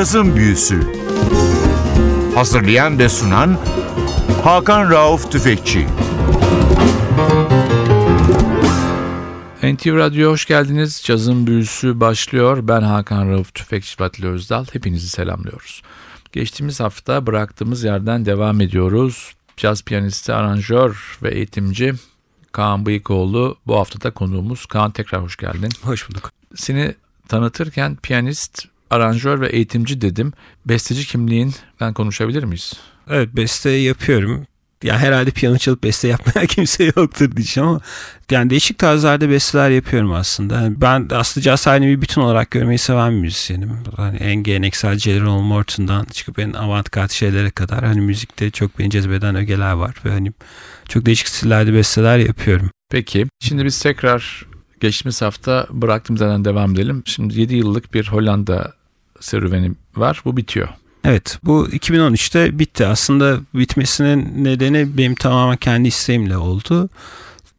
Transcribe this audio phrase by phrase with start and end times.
[0.00, 0.80] Cazın Büyüsü
[2.34, 3.58] Hazırlayan ve sunan
[4.44, 5.86] Hakan Rauf Tüfekçi
[9.62, 11.02] NTV Radyo hoş geldiniz.
[11.04, 12.68] Cazın Büyüsü başlıyor.
[12.68, 14.64] Ben Hakan Rauf Tüfekçi Batlı Özdal.
[14.72, 15.82] Hepinizi selamlıyoruz.
[16.32, 19.34] Geçtiğimiz hafta bıraktığımız yerden devam ediyoruz.
[19.56, 21.94] Caz piyanisti, aranjör ve eğitimci
[22.52, 24.66] Kaan Bıyıkoğlu bu haftada konuğumuz.
[24.66, 25.70] Kaan tekrar hoş geldin.
[25.82, 26.30] Hoş bulduk.
[26.54, 26.94] Seni
[27.28, 30.32] tanıtırken piyanist, aranjör ve eğitimci dedim.
[30.66, 32.72] Besteci kimliğinden konuşabilir miyiz?
[33.10, 34.46] Evet beste yapıyorum.
[34.82, 37.80] Yani herhalde piyano çalıp beste yapmayan kimse yoktur diyeceğim ama
[38.30, 40.80] yani değişik tarzlarda besteler yapıyorum aslında.
[40.80, 43.78] Ben aslında caz bir bütün olarak görmeyi seven bir müzisyenim.
[43.96, 49.34] Hani en geleneksel General Morton'dan çıkıp en avantgard şeylere kadar hani müzikte çok beni cezbeden
[49.34, 50.32] ögeler var ve hani
[50.88, 52.70] çok değişik stillerde besteler yapıyorum.
[52.90, 54.46] Peki şimdi biz tekrar
[54.80, 57.02] geçtiğimiz hafta bıraktığımız yerden devam edelim.
[57.06, 58.79] Şimdi 7 yıllık bir Hollanda
[59.20, 60.22] serüveni var.
[60.24, 60.68] Bu bitiyor.
[61.04, 62.86] Evet bu 2013'te bitti.
[62.86, 66.88] Aslında bitmesinin nedeni benim tamamen kendi isteğimle oldu.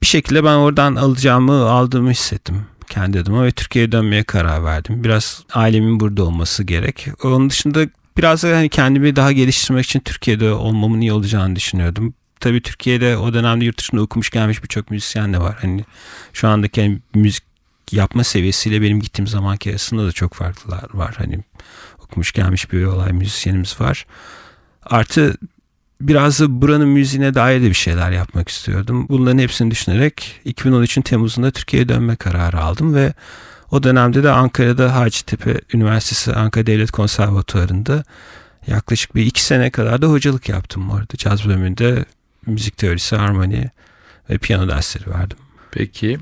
[0.02, 5.04] Bir şekilde ben oradan alacağımı aldığımı hissettim kendi adıma ve Türkiye'ye dönmeye karar verdim.
[5.04, 7.08] Biraz ailemin burada olması gerek.
[7.24, 7.86] Onun dışında
[8.18, 12.14] biraz da hani kendimi daha geliştirmek için Türkiye'de olmamın iyi olacağını düşünüyordum.
[12.40, 15.58] Tabii Türkiye'de o dönemde yurt dışında okumuş gelmiş birçok müzisyen de var.
[15.62, 15.86] Hani
[16.34, 17.44] şu andaki hani müzik
[17.92, 21.16] yapma seviyesiyle benim gittiğim zamanki arasında da çok farklılar var.
[21.18, 21.40] Hani
[22.04, 24.06] okumuş gelmiş bir olay müzisyenimiz var.
[24.84, 25.38] Artı
[26.02, 29.06] biraz da buranın müziğine dair de bir şeyler yapmak istiyordum.
[29.10, 33.14] Bunların hepsini düşünerek 2013'ün Temmuz'unda Türkiye'ye dönme kararı aldım ve
[33.72, 38.04] o dönemde de Ankara'da Hacettepe Üniversitesi Ankara Devlet Konservatuvarı'nda
[38.68, 41.18] yaklaşık bir iki sene kadar da hocalık yaptım orada.
[41.18, 42.06] Caz bölümünde
[42.46, 43.70] müzik teorisi, armoni
[44.30, 45.38] ve piyano dersleri verdim.
[45.72, 46.18] Peki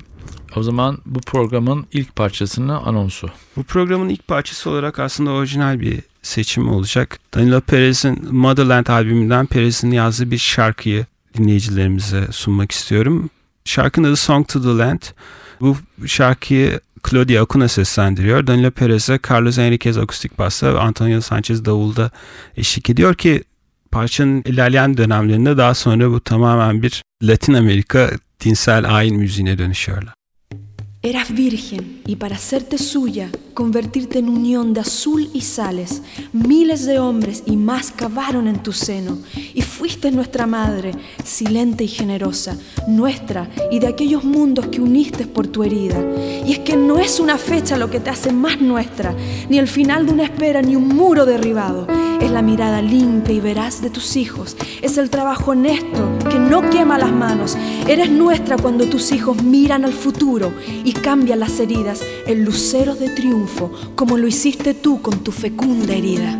[0.56, 3.30] o zaman bu programın ilk parçasını anonsu.
[3.56, 7.18] Bu programın ilk parçası olarak aslında orijinal bir seçim olacak.
[7.34, 11.06] Danilo Perez'in Motherland albümünden Perez'in yazdığı bir şarkıyı
[11.38, 13.30] dinleyicilerimize sunmak istiyorum.
[13.64, 15.00] Şarkının adı Song to the Land.
[15.60, 15.76] Bu
[16.06, 16.80] şarkıyı
[17.10, 18.46] Claudia Acuna seslendiriyor.
[18.46, 22.10] Danilo Perez'e Carlos Enriquez akustik bassa ve Antonio Sanchez davulda
[22.56, 23.44] eşlik ediyor ki
[23.90, 30.19] parçanın ilerleyen dönemlerinde daha sonra bu tamamen bir Latin Amerika dinsel ayin müziğine dönüşüyorlar.
[31.02, 36.02] Eras virgen y para hacerte suya, convertirte en unión de azul y sales,
[36.34, 39.16] miles de hombres y más cavaron en tu seno,
[39.54, 40.92] y fuiste nuestra madre,
[41.24, 45.96] silente y generosa, nuestra y de aquellos mundos que uniste por tu herida.
[46.44, 49.14] Y es que no es una fecha lo que te hace más nuestra,
[49.48, 51.86] ni el final de una espera, ni un muro derribado.
[52.20, 56.68] Es la mirada limpia y veraz de tus hijos, es el trabajo honesto que no
[56.68, 57.56] quema las manos.
[57.88, 60.52] Eres nuestra cuando tus hijos miran al futuro
[60.92, 66.38] cambian las heridas en luceros de triunfo, como lo hiciste tú con tu fecunda herida.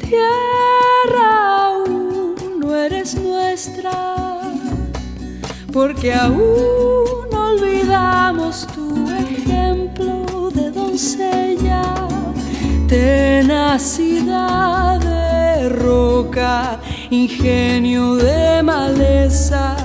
[0.00, 3.92] Tierra, aún no eres nuestra,
[5.72, 6.97] porque aún
[12.88, 14.28] tenacidad
[14.98, 19.76] de roca, ingenio de maleza.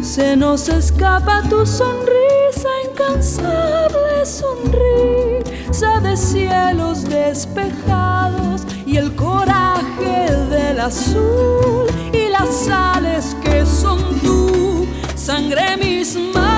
[0.00, 11.86] Se nos escapa tu sonrisa, incansable sonrisa de cielos despejados y el coraje del azul
[12.12, 16.51] y las sales que son tú, sangre misma.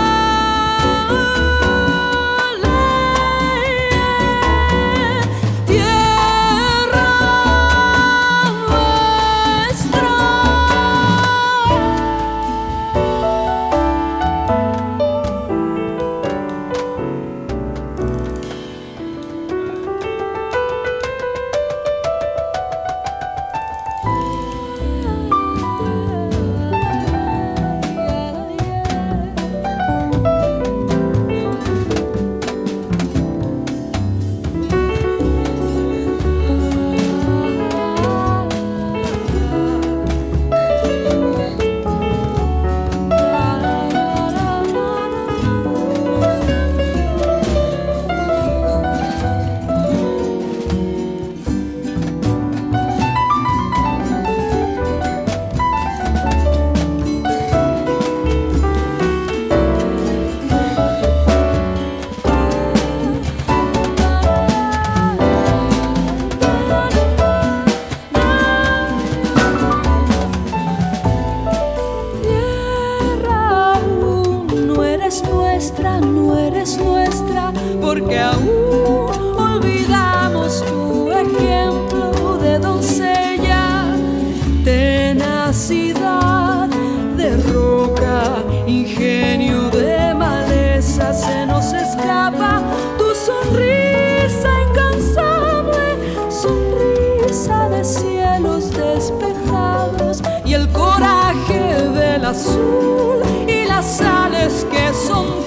[102.34, 105.43] Azul y las sales que son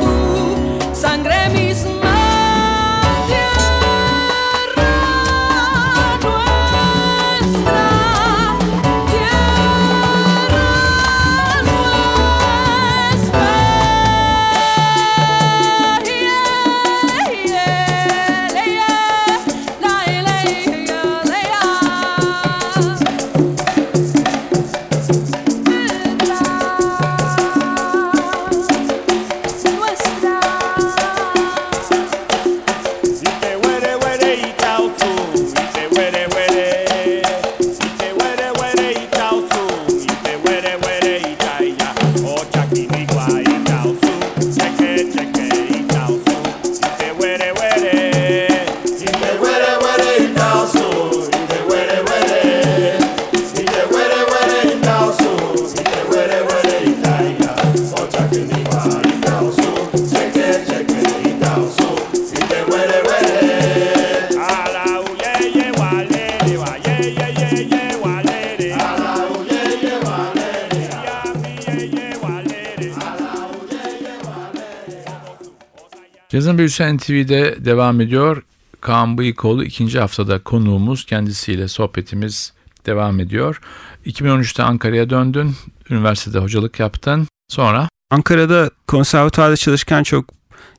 [76.37, 78.43] Cazın Büyüsü NTV'de devam ediyor.
[78.81, 81.05] Kaan Bıyıkoğlu ikinci haftada konuğumuz.
[81.05, 82.53] Kendisiyle sohbetimiz
[82.85, 83.61] devam ediyor.
[84.05, 85.55] 2013'te Ankara'ya döndün.
[85.89, 87.27] Üniversitede hocalık yaptın.
[87.49, 90.25] Sonra Ankara'da konservatuarda çalışırken çok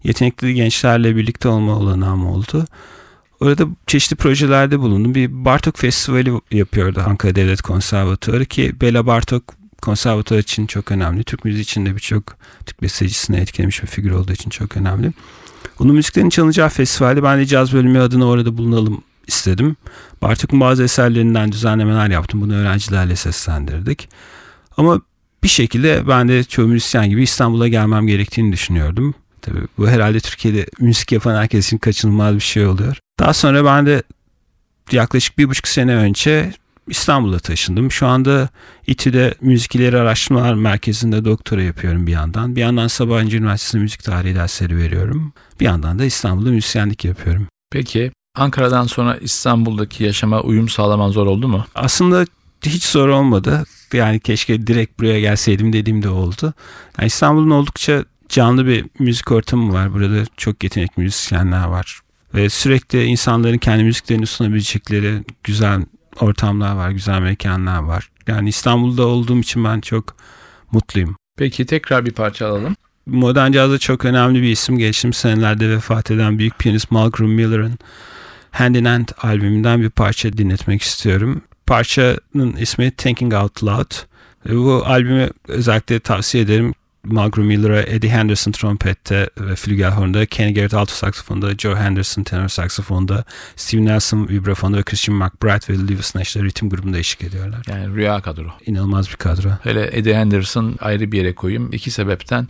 [0.05, 2.65] yetenekli gençlerle birlikte olma olanağım oldu.
[3.41, 5.15] Orada çeşitli projelerde bulundum.
[5.15, 11.25] Bir Bartok Festivali yapıyordu Ankara Devlet Konservatuarı ki Bela Bartok konservatuar için çok önemli.
[11.25, 15.13] Türk müziği için de birçok Türk bestecisini etkilemiş bir figür olduğu için çok önemli.
[15.81, 19.77] Onun müziklerin çalınacağı festivalde ben de caz bölümü adına orada bulunalım istedim.
[20.23, 22.41] Bartok'un bazı eserlerinden düzenlemeler yaptım.
[22.41, 24.09] Bunu öğrencilerle seslendirdik.
[24.77, 25.01] Ama
[25.43, 29.15] bir şekilde ben de çoğu müzisyen gibi İstanbul'a gelmem gerektiğini düşünüyordum.
[29.43, 32.97] Tabii bu herhalde Türkiye'de müzik yapan herkes için kaçınılmaz bir şey oluyor.
[33.19, 34.03] Daha sonra ben de
[34.93, 36.53] yaklaşık bir buçuk sene önce
[36.91, 37.91] İstanbul'a taşındım.
[37.91, 38.49] Şu anda
[38.87, 42.57] İTÜ'de Müzik İleri Araştırmalar Merkezi'nde doktora yapıyorum bir yandan.
[42.57, 45.33] Bir yandan Sabancı Üniversitesi'nde müzik tarihi dersleri veriyorum.
[45.61, 47.47] Bir yandan da İstanbul'da müzisyenlik yapıyorum.
[47.71, 51.67] peki Ankara'dan sonra İstanbul'daki yaşama uyum sağlaman zor oldu mu?
[51.75, 52.25] Aslında
[52.65, 53.65] hiç zor olmadı.
[53.93, 56.55] Yani keşke direkt buraya gelseydim dediğim de oldu.
[56.99, 59.95] Yani İstanbul'un oldukça canlı bir müzik ortamı var.
[59.95, 62.01] Burada çok yetenekli müzisyenler var.
[62.35, 65.85] Ve sürekli insanların kendi müziklerini sunabilecekleri güzel
[66.21, 68.09] ortamlar var, güzel mekanlar var.
[68.27, 70.17] Yani İstanbul'da olduğum için ben çok
[70.73, 71.17] mutluyum.
[71.37, 72.77] Peki tekrar bir parça alalım.
[73.07, 74.79] Modern cazda çok önemli bir isim.
[74.79, 77.79] Geçtiğimiz senelerde vefat eden büyük piyanist Malcolm Miller'ın
[78.51, 81.43] Hand in Hand albümünden bir parça dinletmek istiyorum.
[81.67, 83.91] Parçanın ismi Thinking Out Loud.
[84.49, 86.75] Bu albümü özellikle tavsiye ederim.
[87.05, 93.25] Malcolm Miller'a Eddie Henderson trompette ve flügelhornda, Kenny Garrett alto saksafonda, Joe Henderson tenor saksafonda,
[93.57, 97.65] Steve Nelson vibrafonda ve Christian McBride ve Lewis Nash'la ritim grubunda eşlik ediyorlar.
[97.69, 98.47] Yani rüya kadro.
[98.67, 99.49] İnanılmaz bir kadro.
[99.63, 101.73] Hele Eddie Henderson ayrı bir yere koyayım.
[101.73, 102.49] İki sebepten.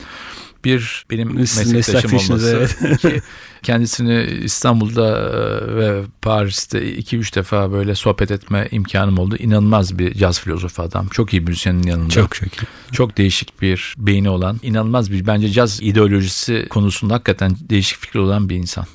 [0.64, 2.56] Bir benim meslektaşım olması.
[2.56, 2.94] evet.
[2.94, 3.22] İki
[3.62, 9.36] kendisini İstanbul'da e, ve Paris'te iki üç defa böyle sohbet etme imkanım oldu.
[9.36, 11.08] İnanılmaz bir caz filozofu adam.
[11.08, 12.10] Çok iyi müzisyenin yanında.
[12.10, 12.66] Çok çok iyi.
[12.92, 18.48] Çok değişik bir beyni olan, inanılmaz bir bence caz ideolojisi konusunda hakikaten değişik fikri olan
[18.48, 18.86] bir insan.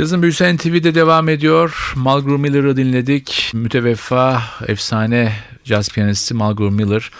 [0.00, 1.92] Yazın Büyüsen TV'de devam ediyor.
[1.96, 3.50] Mulgrew Miller'ı dinledik.
[3.54, 5.32] Müteveffa, efsane
[5.64, 7.10] jazz piyanisti Mulgrew Miller.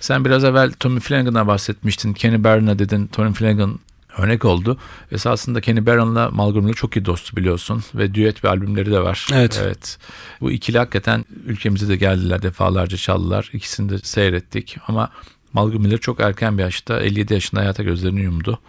[0.00, 2.12] Sen biraz evvel Tommy Flanagan'a bahsetmiştin.
[2.12, 3.06] Kenny Barron'a dedin.
[3.06, 3.78] Tommy Flanagan
[4.18, 4.78] örnek oldu.
[5.12, 7.84] Esasında Kenny Barron'la Mulgrew Miller çok iyi dostu biliyorsun.
[7.94, 9.28] Ve düet bir albümleri de var.
[9.32, 9.60] Evet.
[9.64, 9.98] evet.
[10.40, 12.42] Bu ikili hakikaten ülkemize de geldiler.
[12.42, 13.50] Defalarca çaldılar.
[13.52, 14.76] İkisini de seyrettik.
[14.88, 15.10] Ama
[15.52, 18.60] Mulgrew Miller çok erken bir yaşta 57 yaşında hayata gözlerini yumdu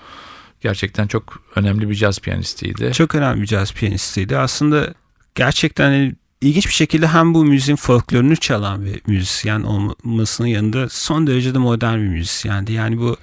[0.62, 2.92] gerçekten çok önemli bir caz piyanistiydi.
[2.94, 4.38] Çok önemli bir caz piyanistiydi.
[4.38, 4.94] Aslında
[5.36, 11.28] gerçekten hani ilginç bir şekilde hem bu müziğin folklorunu çalan bir müzisyen olmasının yanında son
[11.28, 12.74] derece de modern bir müzisyendi.
[12.74, 13.18] Yani bu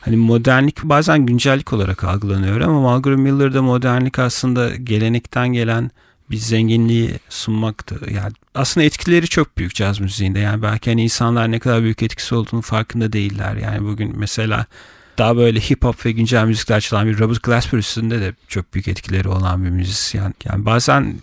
[0.00, 5.90] hani modernlik bazen güncellik olarak algılanıyor ama Mulgrew Miller'da modernlik aslında gelenekten gelen
[6.30, 8.00] bir zenginliği sunmaktı.
[8.14, 10.38] Yani aslında etkileri çok büyük caz müziğinde.
[10.38, 13.56] Yani belki hani insanlar ne kadar büyük etkisi olduğunu farkında değiller.
[13.56, 14.66] Yani bugün mesela
[15.18, 18.88] daha böyle hip hop ve güncel müzikler çalan bir Robert Glasper üstünde de çok büyük
[18.88, 20.34] etkileri olan bir müzisyen.
[20.44, 21.14] Yani bazen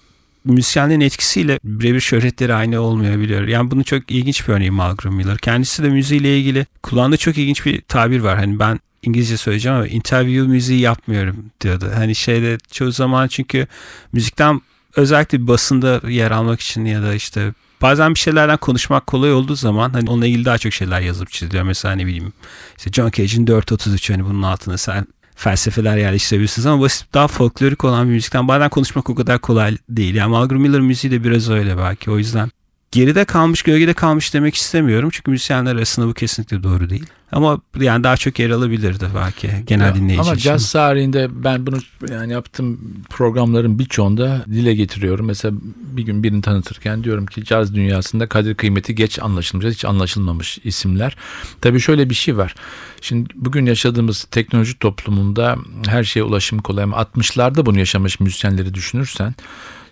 [0.45, 3.47] müzisyenlerin etkisiyle birebir şöhretleri aynı olmayabiliyor.
[3.47, 5.37] Yani bunu çok ilginç bir örneği Malcolm Miller.
[5.37, 8.37] Kendisi de müziğiyle ilgili kullandığı çok ilginç bir tabir var.
[8.37, 11.91] Hani ben İngilizce söyleyeceğim ama interview müziği yapmıyorum diyordu.
[11.95, 13.67] Hani şeyde çoğu zaman çünkü
[14.13, 14.61] müzikten
[14.95, 19.89] özellikle basında yer almak için ya da işte bazen bir şeylerden konuşmak kolay olduğu zaman
[19.89, 21.63] hani onunla ilgili daha çok şeyler yazıp çiziliyor.
[21.63, 22.33] Mesela ne bileyim
[22.77, 28.07] işte John Cage'in 433 hani bunun altına sen felsefeler yerleştirebilirsiniz ama basit daha folklorik olan
[28.07, 30.15] bir müzikten bazen konuşmak o kadar kolay değil.
[30.15, 32.51] Yani Mulgrew Miller müziği de biraz öyle belki o yüzden
[32.91, 35.09] geride kalmış gölgede kalmış demek istemiyorum.
[35.13, 37.05] Çünkü müzisyenler arasında bu kesinlikle doğru değil.
[37.31, 40.49] Ama yani daha çok yer alabilirdi belki genel ya, dinleyici ama için.
[40.49, 41.77] Ama caz tarihinde ben bunu
[42.09, 42.79] yani yaptığım
[43.09, 45.25] programların birçoğunda dile getiriyorum.
[45.25, 50.59] Mesela bir gün birini tanıtırken diyorum ki caz dünyasında kadir kıymeti geç anlaşılmış, hiç anlaşılmamış
[50.63, 51.15] isimler.
[51.61, 52.55] Tabii şöyle bir şey var.
[53.01, 55.55] Şimdi bugün yaşadığımız teknoloji toplumunda
[55.87, 59.35] her şeye ulaşım kolay ama 60'larda bunu yaşamış müzisyenleri düşünürsen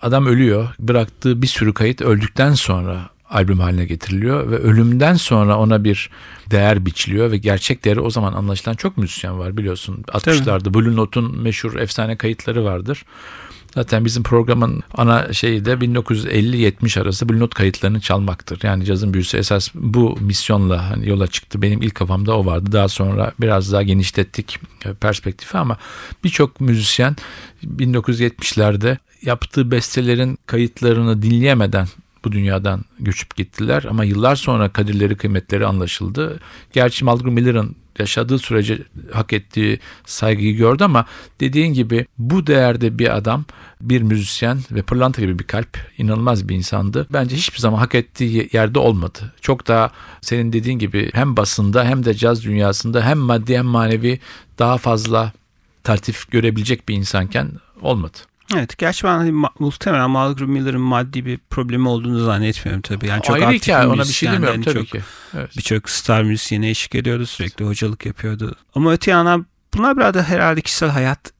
[0.01, 0.67] adam ölüyor.
[0.79, 6.09] Bıraktığı bir sürü kayıt öldükten sonra albüm haline getiriliyor ve ölümden sonra ona bir
[6.51, 10.03] değer biçiliyor ve gerçek değeri o zaman anlaşılan çok müzisyen var biliyorsun.
[10.07, 13.05] 60'larda Blue Note'un meşhur efsane kayıtları vardır.
[13.75, 18.59] Zaten bizim programın ana şeyi de 1950-70 arası Blue Note kayıtlarını çalmaktır.
[18.63, 21.61] Yani cazın büyüsü esas bu misyonla hani yola çıktı.
[21.61, 22.71] Benim ilk kafamda o vardı.
[22.71, 24.59] Daha sonra biraz daha genişlettik
[25.01, 25.77] perspektifi ama
[26.23, 27.15] birçok müzisyen
[27.63, 31.87] 1970'lerde yaptığı bestelerin kayıtlarını dinleyemeden
[32.25, 36.39] bu dünyadan göçüp gittiler ama yıllar sonra kadirleri kıymetleri anlaşıldı.
[36.73, 38.79] Gerçi Mulgrew Miller'ın yaşadığı sürece
[39.13, 41.05] hak ettiği saygıyı gördü ama
[41.39, 43.45] dediğin gibi bu değerde bir adam
[43.81, 47.07] bir müzisyen ve pırlanta gibi bir kalp inanılmaz bir insandı.
[47.13, 49.33] Bence hiçbir zaman hak ettiği yerde olmadı.
[49.41, 54.19] Çok daha senin dediğin gibi hem basında hem de caz dünyasında hem maddi hem manevi
[54.59, 55.31] daha fazla
[55.83, 58.17] tartif görebilecek bir insanken olmadı.
[58.55, 63.07] Evet gerçi ben hani, muhtemelen Mulgrew Miller'ın maddi bir problemi olduğunu zannetmiyorum tabii.
[63.07, 65.01] Yani çok Ayrı aktif hikaye bir ona bir şey demiyorum yani tabii çok, ki.
[65.33, 65.57] Evet.
[65.57, 68.55] Birçok star müzisyene eşlik ediyordu sürekli hocalık yapıyordu.
[68.75, 71.31] Ama öte yandan bunlar biraz da herhalde kişisel hayat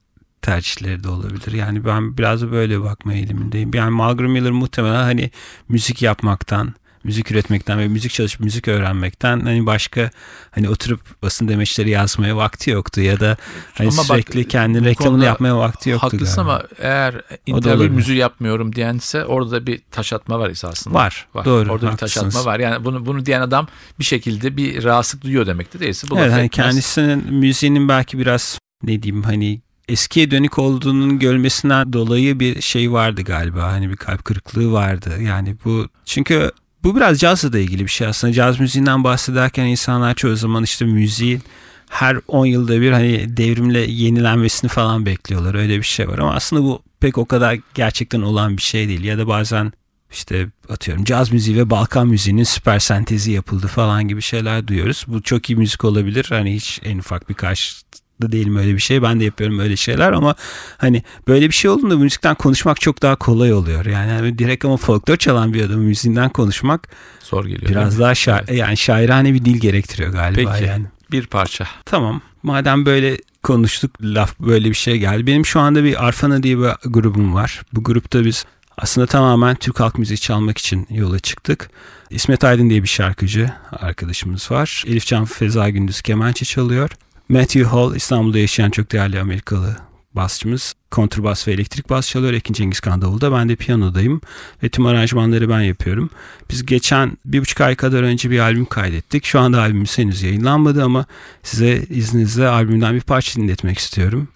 [0.42, 1.52] tercihleri de olabilir.
[1.52, 3.74] Yani ben biraz da böyle bakma eğilimindeyim.
[3.74, 5.30] Yani Mulgrew Miller muhtemelen hani
[5.68, 10.10] müzik yapmaktan, müzik üretmekten ve müzik çalışıp müzik öğrenmekten hani başka
[10.50, 13.36] hani oturup basın demeçleri yazmaya vakti yoktu ya da
[13.74, 16.06] hani ama sürekli bak, kendi reklamını yapmaya vakti yoktu.
[16.06, 16.52] Haklısın galiba.
[16.52, 20.94] ama eğer interview müziği yapmıyorum diyense orada bir taş atma var esasında.
[20.94, 21.26] Var.
[21.34, 21.44] var.
[21.44, 21.72] Doğru.
[21.72, 22.26] Orada haklısınız.
[22.26, 22.60] bir taş atma var.
[22.60, 26.48] Yani bunu bunu diyen adam bir şekilde bir rahatsızlık duyuyor demektir değilse bu evet, hani
[26.48, 33.22] kendisinin müziğinin belki biraz ne diyeyim hani eskiye dönük olduğunun görmesinden dolayı bir şey vardı
[33.22, 33.72] galiba.
[33.72, 35.22] Hani bir kalp kırıklığı vardı.
[35.22, 36.50] Yani bu çünkü
[36.84, 38.32] bu biraz cazla da ilgili bir şey aslında.
[38.32, 41.42] Caz müziğinden bahsederken insanlar çoğu zaman işte müziğin
[41.88, 45.54] her 10 yılda bir hani devrimle yenilenmesini falan bekliyorlar.
[45.54, 49.04] Öyle bir şey var ama aslında bu pek o kadar gerçekten olan bir şey değil.
[49.04, 49.72] Ya da bazen
[50.12, 55.04] işte atıyorum caz müziği ve Balkan müziğinin süper sentezi yapıldı falan gibi şeyler duyuyoruz.
[55.08, 56.26] Bu çok iyi müzik olabilir.
[56.28, 57.76] Hani hiç en ufak bir karşı
[58.22, 59.02] da değilim öyle bir şey.
[59.02, 60.34] Ben de yapıyorum öyle şeyler ama
[60.78, 63.86] hani böyle bir şey olduğunda müzikten konuşmak çok daha kolay oluyor.
[63.86, 66.88] Yani, yani direkt ama folklor çalan bir adamın müziğinden konuşmak
[67.20, 67.70] zor geliyor.
[67.70, 68.58] Biraz daha şair, evet.
[68.58, 70.86] yani şairane bir dil gerektiriyor galiba Peki, yani.
[71.10, 71.66] bir parça.
[71.84, 72.20] Tamam.
[72.42, 75.26] Madem böyle konuştuk laf böyle bir şey geldi.
[75.26, 77.62] Benim şu anda bir Arfana diye bir grubum var.
[77.72, 78.44] Bu grupta biz
[78.78, 81.70] aslında tamamen Türk halk müziği çalmak için yola çıktık.
[82.10, 84.84] İsmet Aydın diye bir şarkıcı arkadaşımız var.
[84.86, 86.90] Elif Can Feza Gündüz kemençe çalıyor.
[87.28, 89.76] Matthew Hall İstanbul'da yaşayan çok değerli Amerikalı
[90.14, 90.74] basçımız.
[90.90, 92.32] Kontrbas ve elektrik bas çalıyor.
[92.32, 93.32] Ekin Cengiz Kan davulda.
[93.32, 94.20] Ben de piyanodayım.
[94.62, 96.10] Ve tüm aranjmanları ben yapıyorum.
[96.50, 99.24] Biz geçen bir buçuk ay kadar önce bir albüm kaydettik.
[99.24, 101.06] Şu anda albümümüz henüz yayınlanmadı ama
[101.42, 104.28] size izninizle albümden bir parça dinletmek istiyorum.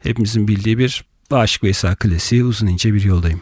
[0.00, 3.40] Hepimizin bildiği bir Aşık Veysel klasiği uzun ince bir yoldayım.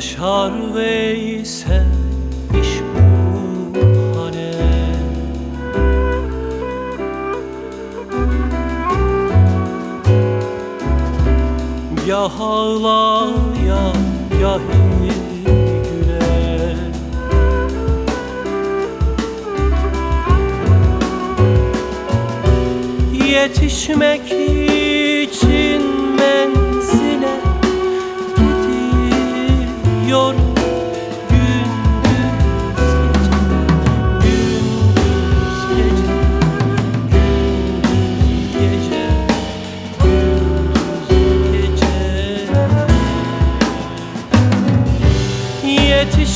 [0.00, 1.86] Şaşar Veysel
[2.62, 4.54] iş bu hale
[12.06, 13.96] Gah ağlayan
[14.40, 14.60] gah
[15.44, 16.76] güler.
[23.28, 24.30] Yetişmek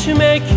[0.05, 0.54] Yetişmek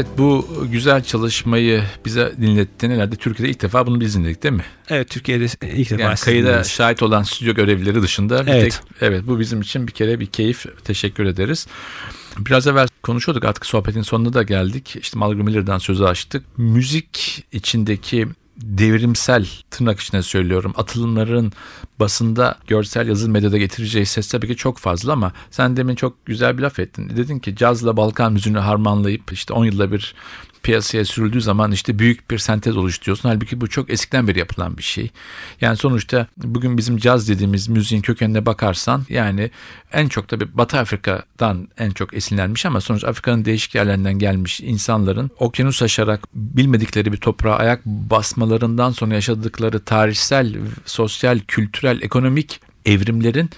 [0.00, 2.90] Evet bu güzel çalışmayı bize dinlettin.
[2.90, 4.64] Herhalde Türkiye'de ilk defa bunu biz dinledik değil mi?
[4.88, 5.44] Evet Türkiye'de
[5.76, 6.70] ilk defa Yani kayıda dinlediniz.
[6.70, 8.62] şahit olan stüdyo görevlileri dışında bir Evet.
[8.72, 10.66] tek evet bu bizim için bir kere bir keyif.
[10.84, 11.66] Teşekkür ederiz.
[12.38, 14.96] Biraz evvel konuşuyorduk artık sohbetin sonuna da geldik.
[15.02, 16.44] İşte Malcolm Miller'dan sözü açtık.
[16.58, 18.28] Müzik içindeki
[18.62, 21.52] devrimsel tırnak içine söylüyorum atılımların
[22.00, 26.58] basında görsel yazılı medyada getireceği ses tabii ki çok fazla ama sen demin çok güzel
[26.58, 27.08] bir laf ettin.
[27.16, 30.14] Dedin ki cazla Balkan müziğini harmanlayıp işte 10 yılda bir
[30.62, 33.28] piyasaya sürüldüğü zaman işte büyük bir sentez oluşturuyorsun.
[33.28, 35.10] Halbuki bu çok eskiden beri yapılan bir şey.
[35.60, 39.50] Yani sonuçta bugün bizim caz dediğimiz müziğin kökenine bakarsan yani
[39.92, 45.30] en çok tabii Batı Afrika'dan en çok esinlenmiş ama sonuç Afrika'nın değişik yerlerinden gelmiş insanların
[45.38, 53.50] okyanus aşarak bilmedikleri bir toprağa ayak basmalarından sonra yaşadıkları tarihsel, sosyal, kültürel, ekonomik evrimlerin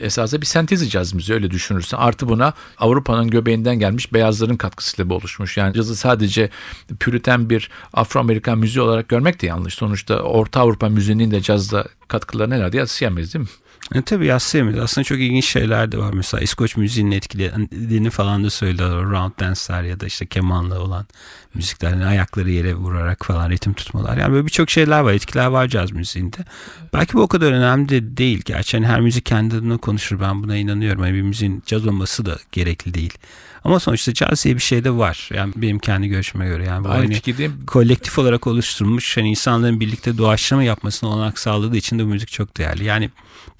[0.00, 1.98] esasında bir sentezi caz müziği öyle düşünürsen.
[1.98, 5.56] Artı buna Avrupa'nın göbeğinden gelmiş beyazların katkısıyla bu oluşmuş.
[5.56, 6.50] Yani cazı sadece
[7.00, 9.74] püriten bir Afro-Amerikan müziği olarak görmek de yanlış.
[9.74, 13.50] Sonuçta Orta Avrupa müziğinin de cazda katkılarını herhalde yatsıyamayız değil mi?
[13.94, 14.80] E, tabii yaslayamayız.
[14.80, 16.12] Aslında çok ilginç şeyler de var.
[16.12, 19.04] Mesela İskoç müziğinin etkilediğini falan da söylüyorlar.
[19.04, 21.06] Round dance'ler ya da işte kemanla olan
[21.54, 21.90] müzikler.
[21.90, 24.16] Yani ayakları yere vurarak falan ritim tutmalar.
[24.16, 25.12] Yani böyle birçok şeyler var.
[25.12, 26.36] Etkiler var caz müziğinde.
[26.92, 28.42] Belki bu o kadar önemli de değil.
[28.44, 30.20] Gerçi hani her müzik kendi adına konuşur.
[30.20, 31.02] Ben buna inanıyorum.
[31.02, 33.18] Hani bir müziğin caz olması da gerekli değil.
[33.64, 35.28] Ama sonuçta caz diye bir şey de var.
[35.34, 36.64] Yani benim kendi görüşüme göre.
[36.64, 41.98] Yani bu Aynı hani kolektif olarak oluşturulmuş hani insanların birlikte doğaçlama yapmasına olanak sağladığı için
[41.98, 42.84] de bu müzik çok değerli.
[42.84, 43.10] Yani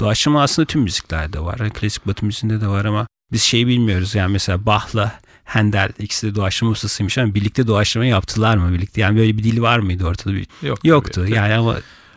[0.00, 1.58] doğaçlama aslında tüm müziklerde var.
[1.58, 4.14] Hani klasik batı müziğinde de var ama biz şeyi bilmiyoruz.
[4.14, 9.00] Yani mesela Bach'la Handel ikisi de doğaçlama ustasıymış ama birlikte doğaçlama yaptılar mı birlikte?
[9.00, 10.34] Yani böyle bir dil var mıydı ortada?
[10.34, 10.46] Bir...
[10.62, 11.12] Yok, Yoktu.
[11.14, 11.34] tabii.
[11.34, 11.76] Yani ama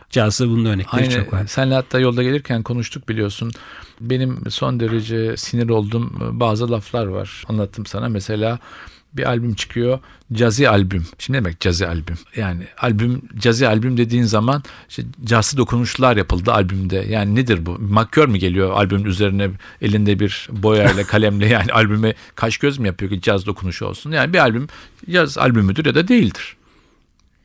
[0.10, 1.48] cazda bunun örnekleri Aynı çok var.
[1.48, 3.52] senle hatta yolda gelirken konuştuk biliyorsun.
[4.02, 7.44] Benim son derece sinir olduğum bazı laflar var.
[7.48, 8.10] Anlattım sana.
[8.10, 8.60] Mesela
[9.14, 10.00] bir albüm çıkıyor.
[10.34, 11.06] Cazi albüm.
[11.20, 12.18] Şimdi ne demek cazi albüm?
[12.36, 17.06] Yani albüm, cazi albüm dediğin zaman işte cazlı dokunuşlar yapıldı albümde.
[17.10, 17.80] Yani nedir bu?
[17.80, 19.50] Makkör mü geliyor albümün üzerine
[19.82, 24.12] elinde bir boyayla kalemle yani albüme kaş göz mü yapıyor ki caz dokunuşu olsun?
[24.12, 24.68] Yani bir albüm
[25.12, 26.56] caz albümüdür ya da değildir.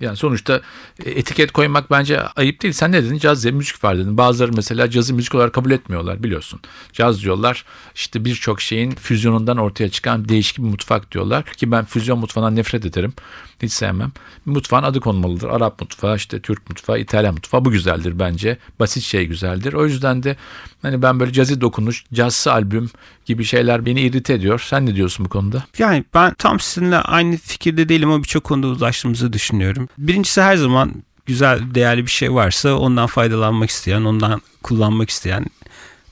[0.00, 0.60] Yani sonuçta
[1.04, 2.74] e, etiket koymak bence ayıp değil.
[2.74, 3.18] Sen ne dedin?
[3.18, 4.16] Caz diye müzik var dedin.
[4.16, 6.60] Bazıları mesela cazı müzik olarak kabul etmiyorlar biliyorsun.
[6.92, 11.44] Caz diyorlar işte birçok şeyin füzyonundan ortaya çıkan değişik bir mutfak diyorlar.
[11.44, 13.12] Ki ben füzyon mutfağından nefret ederim.
[13.62, 14.12] Hiç sevmem.
[14.46, 15.48] Mutfağın adı konmalıdır.
[15.48, 17.64] Arap mutfağı, işte Türk mutfağı, İtalyan mutfağı.
[17.64, 18.58] Bu güzeldir bence.
[18.80, 19.72] Basit şey güzeldir.
[19.72, 20.36] O yüzden de
[20.82, 22.90] hani ben böyle cazi dokunuş, cazsı albüm
[23.26, 24.64] gibi şeyler beni irite ediyor.
[24.68, 25.64] Sen ne diyorsun bu konuda?
[25.78, 29.88] Yani ben tam sizinle aynı fikirde değilim ama birçok konuda uzlaştığımızı düşünüyorum.
[29.98, 30.92] Birincisi her zaman
[31.26, 35.46] güzel, değerli bir şey varsa ondan faydalanmak isteyen, ondan kullanmak isteyen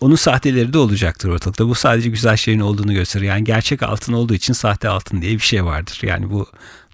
[0.00, 1.68] onun sahteleri de olacaktır ortalıkta.
[1.68, 3.24] Bu sadece güzel şeyin olduğunu gösterir.
[3.24, 6.00] Yani gerçek altın olduğu için sahte altın diye bir şey vardır.
[6.02, 6.46] Yani bu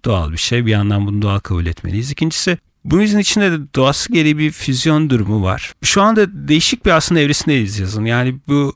[0.04, 0.66] doğal bir şey.
[0.66, 2.10] Bir yandan bunu doğal kabul etmeliyiz.
[2.10, 5.72] İkincisi bu yüzden içinde de doğası gereği bir füzyon durumu var.
[5.82, 8.04] Şu anda değişik bir aslında evresindeyiz yazın.
[8.04, 8.74] Yani bu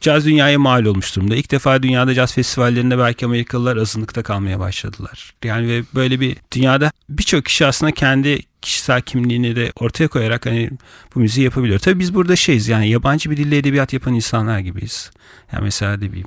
[0.00, 1.36] caz dünyaya mal olmuş durumda.
[1.36, 5.34] İlk defa dünyada caz festivallerinde belki Amerikalılar azınlıkta kalmaya başladılar.
[5.44, 10.70] Yani ve böyle bir dünyada birçok kişi aslında kendi kişisel kimliğini de ortaya koyarak hani
[11.14, 11.78] bu müziği yapabiliyor.
[11.78, 15.10] Tabii biz burada şeyiz yani yabancı bir dille edebiyat yapan insanlar gibiyiz.
[15.52, 16.24] Yani mesela de bir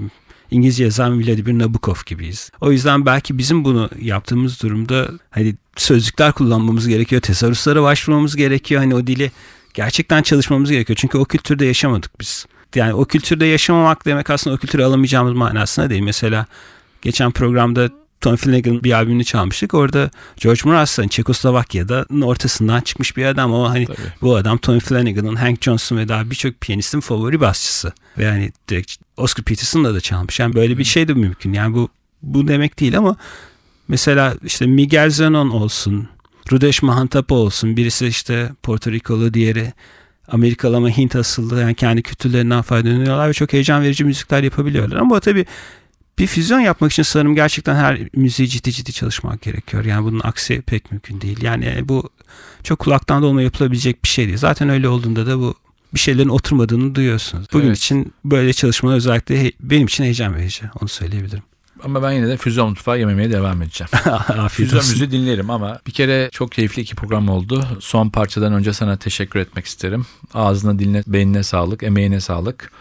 [0.51, 2.51] İngilizce yazan Vladimir Nabokov gibiyiz.
[2.61, 8.81] O yüzden belki bizim bunu yaptığımız durumda hani sözlükler kullanmamız gerekiyor, tesarruflara başvurmamız gerekiyor.
[8.81, 9.31] Hani o dili
[9.73, 10.97] gerçekten çalışmamız gerekiyor.
[11.01, 12.45] Çünkü o kültürde yaşamadık biz.
[12.75, 16.01] Yani o kültürde yaşamamak demek aslında o kültürü alamayacağımız manasına değil.
[16.01, 16.45] Mesela
[17.01, 17.89] geçen programda
[18.21, 19.73] Tom Flanagan'ın bir albümünü çalmıştık.
[19.73, 23.97] Orada George Morrison Çekoslovakya'da ortasından çıkmış bir adam ama hani Tabii.
[24.21, 27.93] bu adam Tom Flanagan'ın, Hank Johnson ve daha birçok piyanistin favori basçısı.
[28.17, 30.39] Ve yani direkt Oscar Peterson'la da çalmış.
[30.39, 31.53] Yani böyle bir şey de mümkün.
[31.53, 31.89] Yani bu
[32.21, 33.15] bu demek değil ama
[33.87, 36.07] mesela işte Miguel Zenon olsun,
[36.51, 37.77] Rudesh Mahantapa olsun.
[37.77, 39.73] Birisi işte Porto Rikolu, diğeri
[40.27, 41.61] Amerikalı ama Hint asıllı.
[41.61, 44.97] Yani kendi kültürlerinden faydalanıyorlar ve çok heyecan verici müzikler yapabiliyorlar.
[44.97, 45.45] Ama bu tabii
[46.19, 49.85] bir füzyon yapmak için sanırım gerçekten her müziği ciddi ciddi çalışmak gerekiyor.
[49.85, 51.41] Yani bunun aksi pek mümkün değil.
[51.41, 52.09] Yani bu
[52.63, 54.37] çok kulaktan dolma yapılabilecek bir şey değil.
[54.37, 55.55] Zaten öyle olduğunda da bu
[55.93, 57.47] bir şeylerin oturmadığını duyuyorsunuz.
[57.53, 57.77] Bugün Evet.
[57.77, 60.61] için böyle çalışmalar özellikle benim için heyecan verici.
[60.81, 61.43] Onu söyleyebilirim.
[61.83, 63.89] Ama ben yine de füzyon mutfağı yememeye devam edeceğim.
[64.49, 64.91] Füzyon olsun.
[64.91, 67.67] müziği dinlerim ama bir kere çok keyifli iki program oldu.
[67.79, 70.05] Son parçadan önce sana teşekkür etmek isterim.
[70.33, 72.71] Ağzına, diline, beynine sağlık, emeğine sağlık.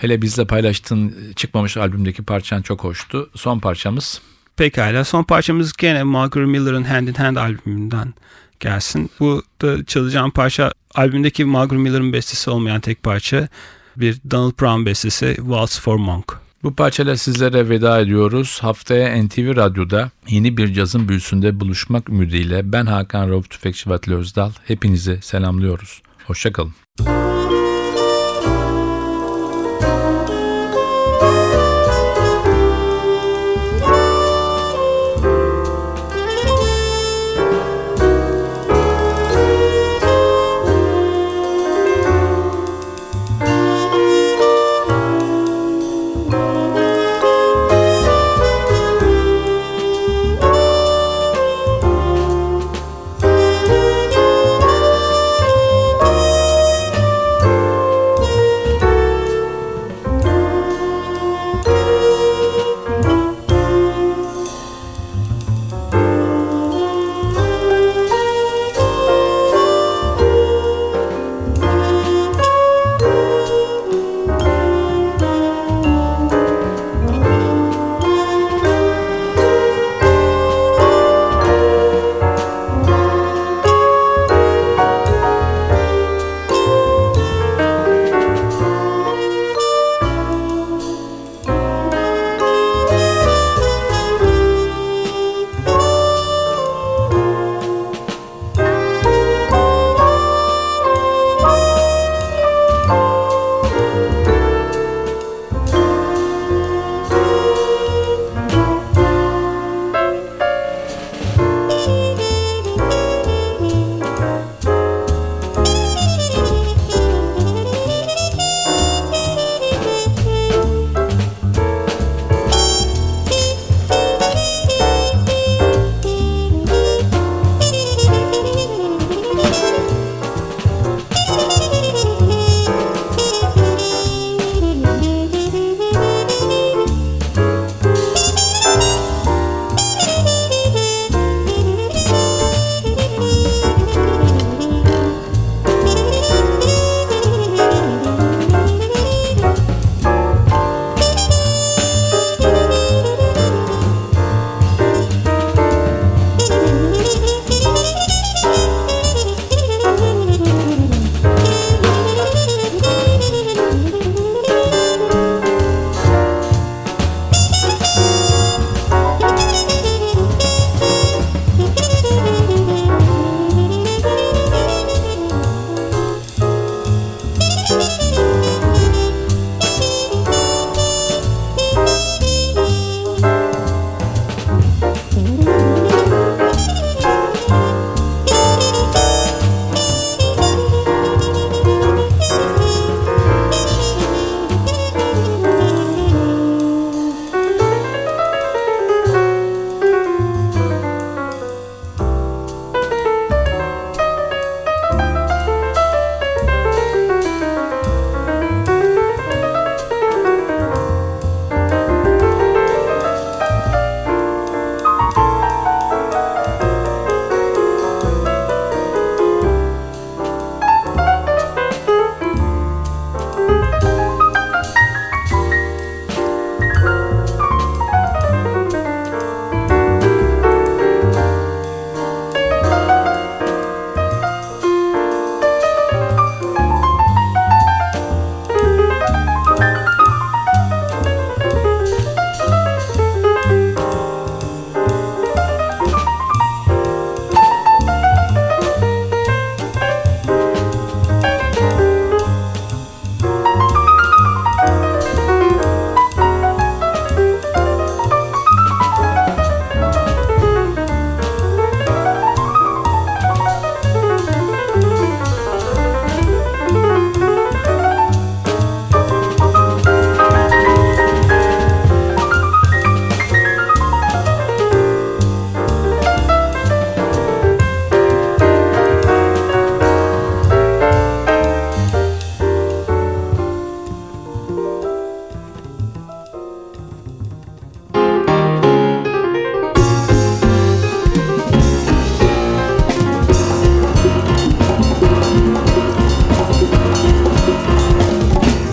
[0.00, 3.30] Hele bizle paylaştığın çıkmamış albümdeki parçan çok hoştu.
[3.34, 4.20] Son parçamız
[4.56, 5.04] Pekala.
[5.04, 8.14] Son parçamız gene Margaret Miller'ın Hand in Hand albümünden
[8.60, 9.10] gelsin.
[9.20, 13.48] Bu da çalacağım parça albümdeki Margaret Miller'ın bestesi olmayan tek parça.
[13.96, 16.38] Bir Donald Brown bestesi Waltz for Monk.
[16.62, 18.58] Bu parçayla sizlere veda ediyoruz.
[18.62, 24.50] Haftaya NTV Radyo'da yeni bir cazın büyüsünde buluşmak ümidiyle ben Hakan Rauf Tüfekçi Vatli Özdal.
[24.66, 26.02] Hepinizi selamlıyoruz.
[26.26, 26.74] Hoşçakalın.